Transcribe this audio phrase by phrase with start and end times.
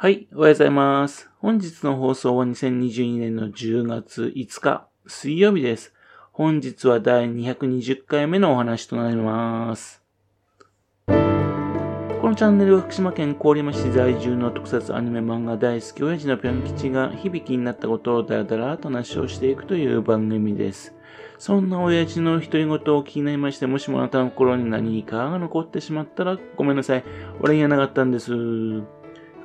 [0.00, 1.28] はい、おはようございます。
[1.40, 5.92] 本日の放送は2022年の10月5日、水曜日です。
[6.30, 10.00] 本日は第220回目のお話となります。
[11.08, 20.94] このチャンネルは福島県郡山市在住の特撮アニメ漫画大好き親父のぴょん吉が響きになったことをだらだらと話をしていくという番組です。
[21.38, 27.04] そんな親父の独り言を聞きになりまして、もしもあなたの心に何かが残ってしまったらごめんなさい。
[27.40, 28.32] 俺にはなかったんです。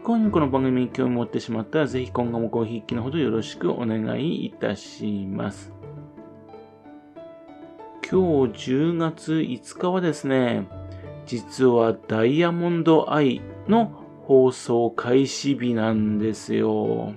[0.05, 5.71] 今夜この番組に興味を持ってしまったら、ぜひ今後もごひいきのほどよろしくお願いいたします。
[8.11, 10.67] 今日10月5日はですね、
[11.25, 13.85] 実はダイヤモンドアイの
[14.27, 17.13] 放送開始日なんですよ。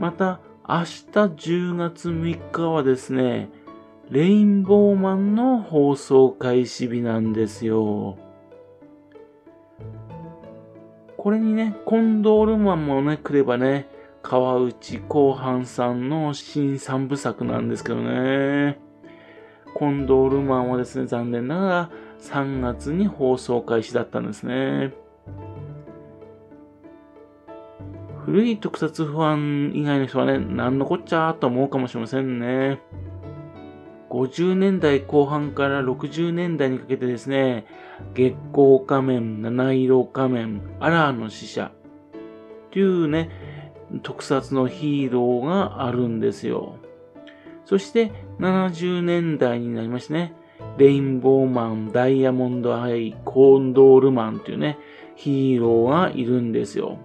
[0.00, 3.50] また、明日10月3日はですね、
[4.08, 8.23] レインボーマンの放送開始日なんですよ。
[11.24, 13.88] これにね、コンドールマンもね、来ればね、
[14.22, 18.78] 川内後半さんの新三部作なんですけどね。
[19.74, 21.90] コンドールマンはですね、残念ながら
[22.20, 24.92] 3月に放送開始だったんですね。
[28.26, 32.82] 古い特撮ファン以外の人はね、なんのこっちゃーと思うかもしれませんね。
[34.14, 37.66] 50年代後半から60年代にかけてですね、
[38.14, 41.72] 月光仮面、七色仮面、アラーの使者
[42.68, 43.72] っていうね、
[44.04, 46.76] 特撮のヒーローがあるんですよ。
[47.64, 50.34] そして70年代になりましてね、
[50.78, 54.78] レインボーマン、ダイヤモンドアイ、コンドールマンっていうね、
[55.16, 56.98] ヒーローがいるんですよ。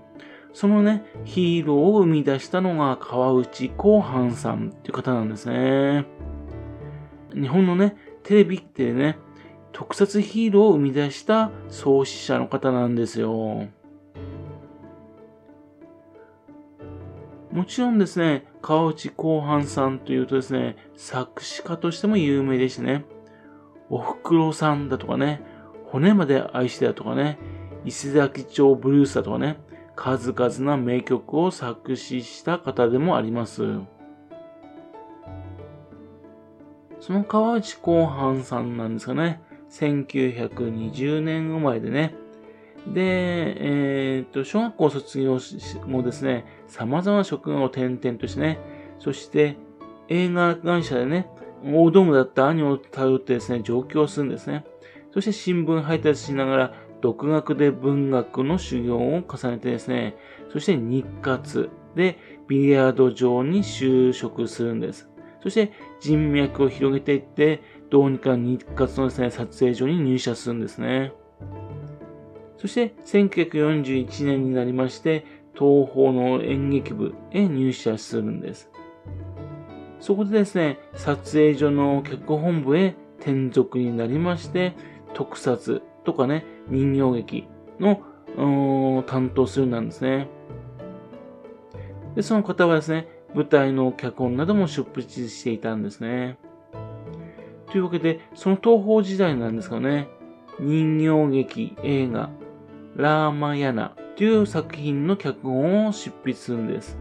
[0.54, 6.06] そのね、ヒーローを生み出したのが川内広範さんっていう方なんですね。
[7.34, 9.18] 日本のね、テレビってね、
[9.72, 13.68] 特撮ヒーローを生み出した創始者の方なんですよ。
[17.52, 23.06] もちろんですね、川内広範さんというとですね、作詞家としても有名でしてね、
[23.90, 25.42] おふくろさんだとかね、
[25.86, 27.40] 骨まで愛してだとかね、
[27.86, 29.58] 伊勢崎町ブルースだとかね、
[29.96, 33.80] 数々な名曲を作詞した方でもあります。
[37.00, 39.42] その川内広範さんなんですかね。
[39.70, 42.16] 1920年生まれでね。
[42.88, 43.56] で、
[44.18, 45.40] えっ、と、小学校卒業
[45.88, 48.60] 後ですね、様々な職業を転々としてね、
[49.00, 49.58] そして
[50.08, 51.30] 映画会社でね、
[51.64, 54.66] 大道具だった兄を頼ってですね、上京するんですね。
[55.14, 60.16] そして新聞配達しながら、独学で文学の修行を重ねてですね、
[60.52, 62.18] そして日活で
[62.48, 65.10] ビリヤード場に就職するんです。
[65.42, 71.14] そして人脈を広げていって、どうにか日活のですね、撮影所に入社するんですね。
[72.58, 78.70] そして1941年になりまして、東方の演劇部へ入社するんです。
[80.00, 84.74] そこでですね、撮影所の脚本部へ転属になりまして、
[85.14, 87.48] 特撮とかね、人形劇
[87.80, 88.02] の
[89.08, 90.28] 担当するなんですね。
[92.16, 96.38] で、その方はですね、舞台の脚本なども出筆していたんですね。
[97.72, 100.08] というわけで、その東方時代なんですかね、
[100.60, 102.30] 人形劇、映画、
[102.96, 106.98] ラーマヤナという作品の脚本を執筆するんです。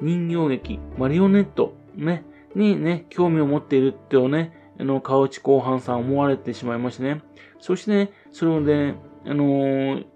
[0.00, 7.20] 人形劇、マリオネット、ね、にね、興味を持っているってをね、あの、川内後半さん思われてしまいましてね。
[7.60, 10.06] そしてね、それをね、あのー、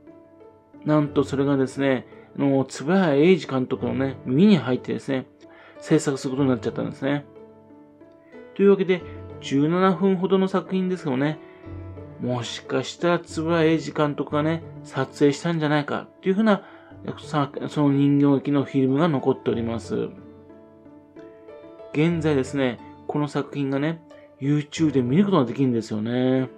[0.85, 2.07] なんとそれがですね、
[2.39, 5.27] の、つばや英二監督のね、耳に入ってですね、
[5.81, 7.27] 制作することになっちゃったんですね。
[8.55, 9.03] というわけで、
[9.41, 11.39] 17分ほどの作品ですけどね、
[12.21, 16.65] もしかしたらつばや英二監督がね、撮影したんじゃないかっていうふうな、
[17.69, 20.09] その人形劇のフィルムが残っております。
[21.93, 24.03] 現在ですね、この作品がね、
[24.41, 26.49] YouTube で見ることができるんですよね。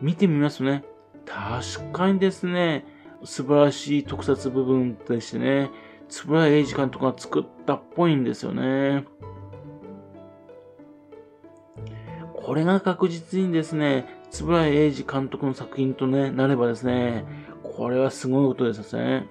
[0.00, 0.84] 見てみますとね、
[1.26, 2.86] 確かにですね、
[3.26, 5.70] 素晴らしい特撮部分でしてね、
[6.08, 9.04] 円谷英二監督が作ったっぽいんですよね。
[12.34, 17.24] これが確実にですね、円谷英二監督の作品とね、なればですね、
[17.64, 19.26] これはすごいことですね。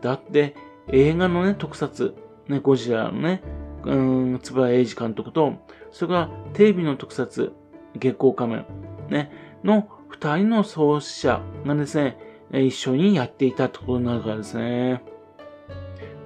[0.00, 0.56] だって、
[0.88, 2.16] 映画のね、特撮、
[2.48, 3.42] ね、ゴジラのね、
[3.84, 5.52] うん、円谷英二監督と、
[5.92, 7.52] それからテレビの特撮、
[7.94, 8.66] 月光仮面、
[9.08, 9.30] ね、
[9.62, 12.18] の二人の創始者がですね、
[12.52, 15.02] 一緒にやっていたってことになるからですね。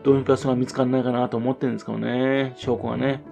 [0.02, 3.22] どうにかそれは見つからないかなと思ってるんですけどね、証拠がね。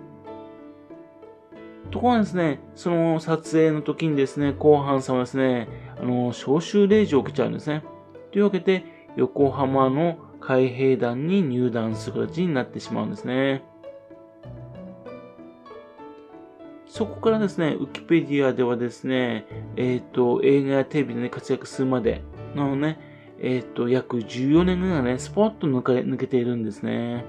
[1.90, 5.68] ところがですね、その撮影の時にですね、後半さんはですね、
[6.00, 7.82] あの、招集令状を受けちゃうんですね。
[8.30, 8.84] というわけで、
[9.16, 13.64] 横浜の海兵団に入団する形になってしまうんですね。
[16.90, 19.46] そこからですね、ウキペディアではですね、
[19.76, 22.24] えっ、ー、と、映画やテレビで、ね、活躍するまで
[22.56, 22.98] のね、
[23.40, 27.24] えっ、ー、と、約14年ぐらいね、スポッと抜か抜けているんですね。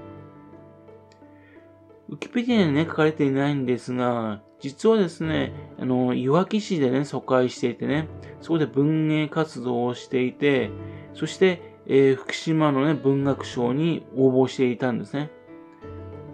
[2.08, 8.08] ウキペディアにね、書かれていないんですが、実はですね、あの、いわき市でね、疎開していてね、
[8.40, 10.70] そこで文芸活動をしていて、
[11.14, 15.30] そして、えー、福島のね、文学賞に応募していたんですね。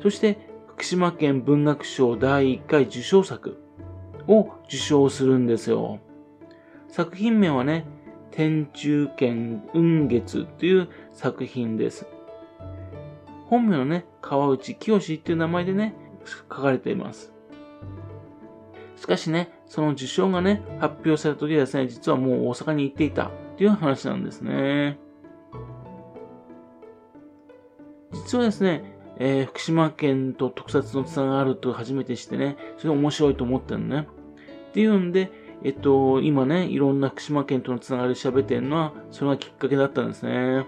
[0.01, 0.48] そして、
[0.79, 3.59] 福島県文学賞第1回受賞作
[4.29, 5.99] を受賞するんですよ。
[6.87, 7.85] 作品名はね、
[8.31, 12.07] 天中剣雲月という作品です。
[13.47, 17.35] 本名のね、川内清っていう名前でね、書かれています。
[18.95, 25.01] しかしね、その受賞がね、発表された時はですね、実はもう大阪に行っていたっていう話なんですね。
[28.13, 34.09] 実はですね、えー、福島県と特撮のつながると初めて知ってね、それ面白いと思ったのね。
[34.71, 35.31] っていうんで、
[35.65, 40.67] えっと、今ね、いろんな福島県とのつながり喋ってるのは、それがきっかけだったんですね。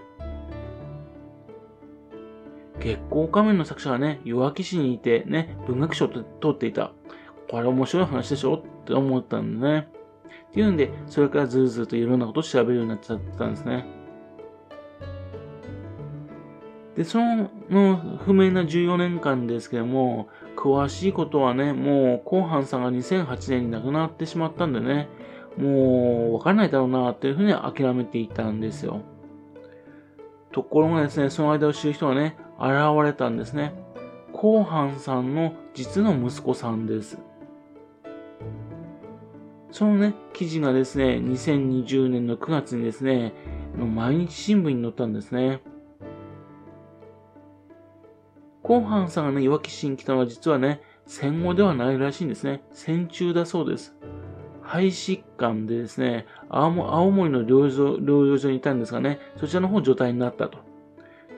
[2.79, 6.91] 月光仮面の作者はね、弱気市にいてね、文学賞を取っていた。
[7.49, 9.87] これ面白い話でしょって思ったんでね。
[10.49, 14.00] っていうんで、それからずるずるといろんなことを調べるようになっちゃったんですね。
[16.95, 17.19] で、そ
[17.69, 20.27] の不明な14年間ですけども、
[20.57, 25.07] 詳しいことはね、もう、後半さんが2008年に亡くなってしまったんでね、
[25.57, 29.01] もう、わからないだろうな、というふうに諦めていたんですよ。
[30.51, 32.73] ところがですね、その間を知る人がね、現
[33.05, 33.73] れたんですね。
[34.33, 37.17] 後半さんの実の息子さんです。
[39.71, 43.33] そのね、記事がですね、2020年の9月にですね、
[43.77, 45.61] 毎日新聞に載ったんですね。
[48.63, 52.63] コンハンさんがね、いわき市に来たのは実はね、戦後ではないらしいんですね。
[52.73, 53.95] 戦中だそうです。
[54.61, 56.71] 肺疾患でですね、青
[57.11, 60.59] 森の療養療養所にいたんですがね、そちらの方状態になったと。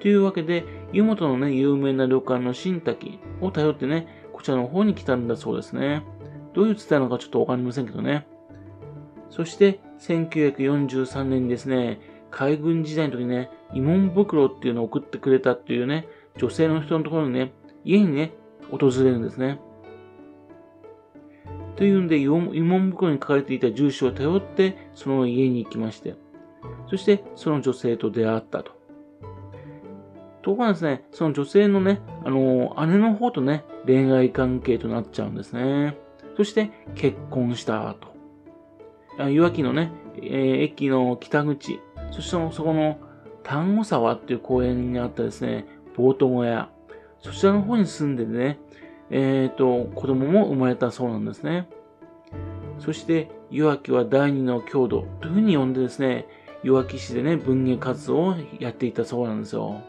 [0.02, 6.04] というわけで、湯本のね、有名な旅館の新滝を頼ってね、こちらの方に来たんだそうですね。
[6.54, 8.28] どういう伝えなのかちょっとわかりませんけどね。
[9.30, 17.54] そして、1943年にですね、海軍時代の時ね、慰問袋っていうのを送ってくれたっていうね、女性の人のところにね、
[17.84, 18.34] 家にね、
[18.72, 19.60] 訪れるんですね。
[21.76, 26.16] というんで、慰問袋に書かれていた住所を頼って、その家に行きまして、
[26.90, 28.72] そしてその女性と出会ったと。
[30.42, 35.98] ところがですね、その女性のね、あの姉の方とね、恋愛関係となっちゃうんですね。
[36.36, 39.30] そして結婚したと。
[39.30, 41.80] いわきのね、えー、駅の北口、
[42.12, 42.98] そしてそこの
[43.44, 45.66] 丹後沢っていう公園にあったですね、
[45.96, 46.70] ボート小屋、
[47.20, 48.60] そちらの方に住んでね、
[49.10, 51.68] えっ、ー、と、子供も生まれたそうなんですね。
[52.80, 56.28] そして、岩木は第二の郷土というふうに呼んでですね、
[56.64, 59.82] 岩木市でね、文芸活動をやっていたそうなんですよ。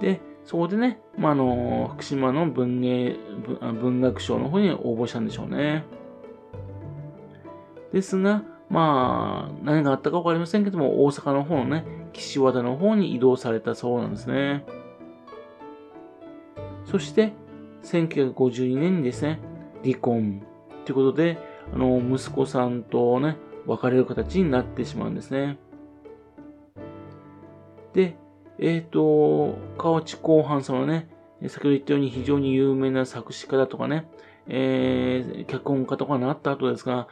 [0.00, 3.16] で、そこでね、ま、あの、福島の文芸、
[3.60, 5.84] 文学賞の方に応募したんでしょうね。
[7.92, 14.64] ですが、まあ、何があったかわかりませんけども、大阪の方のね、岸和田の方に移動されたそうなんですね。
[16.84, 17.32] そして、
[17.84, 19.38] 1952年にですね、
[19.84, 20.42] 離婚
[20.84, 21.38] ということで、
[21.72, 25.58] あの、息子さんとね、別れる形になってしまうんですね。
[27.92, 28.16] で、
[28.58, 31.08] えっ、ー、と、河内後半さんはね、
[31.42, 34.08] 先ほど言ったように非常に有名な作詞家だとかね、
[34.48, 37.06] えー、脚本家とかになった後ですが、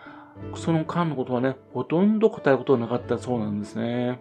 [0.55, 4.21] その間のことはね、ほとんど答えることはなかったそうなんですね。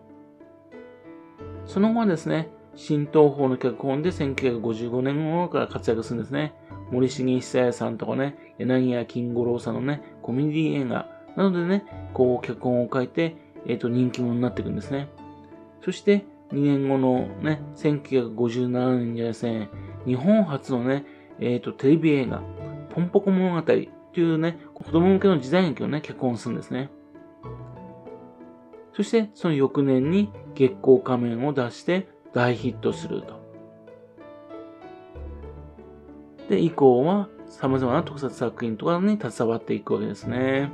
[1.65, 6.53] その後はですね、新東宝の脚本で1955年頃から活躍するんですね。
[6.91, 15.09] 森重久彌さんとかね、柳家金五郎さんのね、コメディ映画などでね、こう脚本を書いて、えっ、ー、と、人気者になっていくんですね。
[15.83, 19.69] そして、2年後のね、1957年にはですね、
[20.05, 21.05] 日本初のね、
[21.39, 22.41] えっ、ー、と、テレビ映画、
[22.93, 23.73] ポンポコ物語
[24.15, 26.89] というね、子供向けの時代劇をね、脚本するんですね。
[28.93, 33.41] そして、その翌年に月光仮面を出して大ヒットすると。
[36.47, 40.71] で、以降は様々な特撮作品とかに携わっていくわけですね。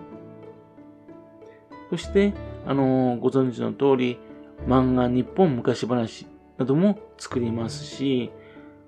[1.90, 2.36] そして、
[2.68, 4.20] あのー、ご存知の通り、
[4.68, 6.28] 漫画日本昔話
[6.60, 8.32] なども作りますし、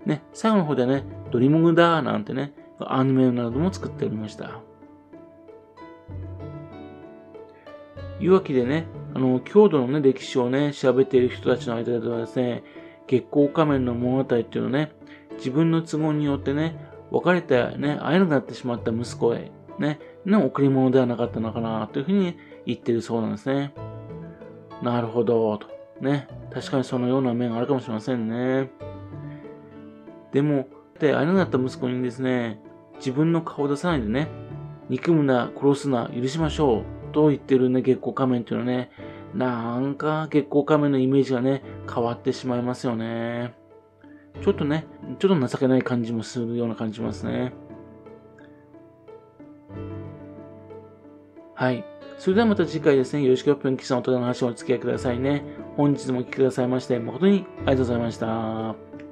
[0.06, 2.54] ね、最後の方でね、ドリムグダーなんてね、
[2.92, 4.62] アニメなども作っておりました。
[8.20, 12.64] いうわけでね、あの、郷土のね、歴史をね、調べている人たちの間ではですね、
[13.08, 14.92] 月光仮面の物語っていうのね、
[15.38, 23.74] 自分の都合によってね、別れてね、会えなくなってしまった息子へ、ね、の贈り物ではなかったのかな、というふうに言ってるそうなんですね。
[24.82, 25.68] なるほど、と。
[26.02, 26.28] ね。
[26.54, 28.70] 確かにそのような面があるかもしれませんね。
[30.32, 30.68] でも、
[31.00, 32.62] で、会えなくなった息子にですね、
[33.04, 34.30] 自分の顔を出さないでね、
[34.88, 38.92] 憎むな、殺すな、許しましょう、と言ってるね、月光仮面っていうのはね、
[39.34, 43.56] なんか月光仮面のイメージがね、変わってしまいますよね。
[44.42, 44.88] ちょっとね、
[45.20, 47.54] ちょっと情けない感じもするような感じますね。
[51.56, 51.84] はい。
[52.18, 55.44] それではまた次回ですね、よろしくおぴんきさんお互いの話をお付き合いくださいね。
[55.76, 59.03] 本日もお聴きくださいまして、誠にありがとうございました。